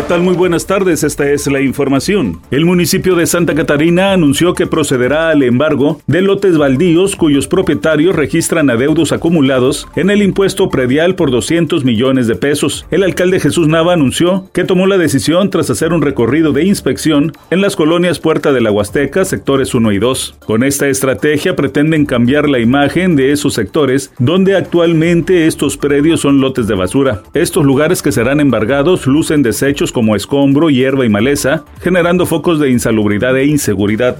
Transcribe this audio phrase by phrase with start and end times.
[0.00, 0.22] ¿Qué tal?
[0.22, 2.40] Muy buenas tardes, esta es la información.
[2.50, 8.16] El municipio de Santa Catarina anunció que procederá al embargo de lotes baldíos cuyos propietarios
[8.16, 12.86] registran adeudos acumulados en el impuesto predial por 200 millones de pesos.
[12.90, 17.32] El alcalde Jesús Nava anunció que tomó la decisión tras hacer un recorrido de inspección
[17.50, 20.36] en las colonias Puerta de la Huasteca, sectores 1 y 2.
[20.46, 26.40] Con esta estrategia pretenden cambiar la imagen de esos sectores donde actualmente estos predios son
[26.40, 27.22] lotes de basura.
[27.34, 32.70] Estos lugares que serán embargados lucen desechos como escombro, hierba y maleza, generando focos de
[32.70, 34.16] insalubridad e inseguridad.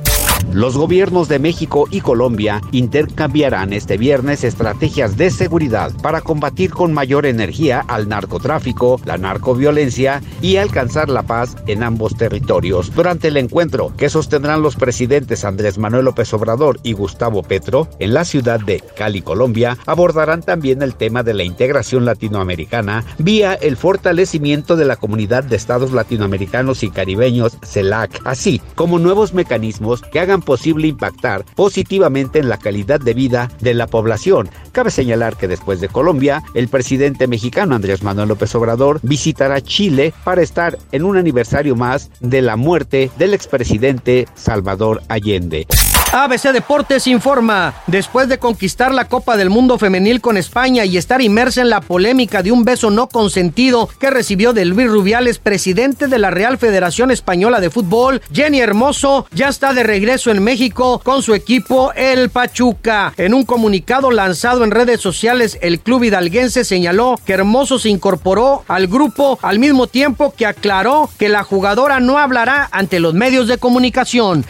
[0.53, 6.93] Los gobiernos de México y Colombia intercambiarán este viernes estrategias de seguridad para combatir con
[6.93, 12.93] mayor energía al narcotráfico, la narcoviolencia y alcanzar la paz en ambos territorios.
[12.97, 18.13] Durante el encuentro que sostendrán los presidentes Andrés Manuel López Obrador y Gustavo Petro en
[18.13, 23.77] la ciudad de Cali, Colombia, abordarán también el tema de la integración latinoamericana vía el
[23.77, 30.21] fortalecimiento de la comunidad de estados latinoamericanos y caribeños CELAC, así como nuevos mecanismos que
[30.21, 34.49] hagan posible impactar positivamente en la calidad de vida de la población.
[34.73, 40.15] Cabe señalar que después de Colombia, el presidente mexicano Andrés Manuel López Obrador visitará Chile
[40.25, 45.67] para estar en un aniversario más de la muerte del expresidente Salvador Allende.
[46.13, 51.23] ABC Deportes informa, después de conquistar la Copa del Mundo Femenil con España y estar
[51.23, 56.09] inmersa en la polémica de un beso no consentido que recibió de Luis Rubiales, presidente
[56.09, 61.01] de la Real Federación Española de Fútbol, Jenny Hermoso ya está de regreso en México
[61.05, 63.13] con su equipo El Pachuca.
[63.17, 68.65] En un comunicado lanzado en redes sociales, el club hidalguense señaló que Hermoso se incorporó
[68.67, 73.47] al grupo al mismo tiempo que aclaró que la jugadora no hablará ante los medios
[73.47, 74.45] de comunicación.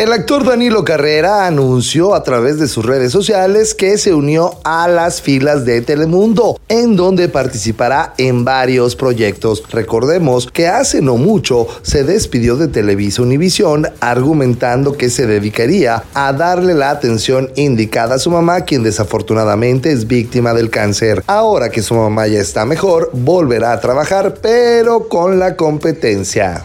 [0.00, 4.88] El actor Danilo Carrera anunció a través de sus redes sociales que se unió a
[4.88, 9.62] las filas de Telemundo, en donde participará en varios proyectos.
[9.70, 16.32] Recordemos que hace no mucho se despidió de Televisa Univisión argumentando que se dedicaría a
[16.32, 21.22] darle la atención indicada a su mamá, quien desafortunadamente es víctima del cáncer.
[21.26, 26.64] Ahora que su mamá ya está mejor, volverá a trabajar, pero con la competencia.